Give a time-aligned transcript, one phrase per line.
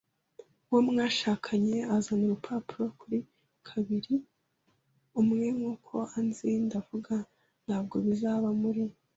[0.69, 3.17] uwo mwashakanye azana urupapuro kuri
[3.67, 4.15] kabili-
[5.21, 7.13] umwe nkuko anzi, ndavuga-
[7.65, 8.83] ntabwo bizaba muri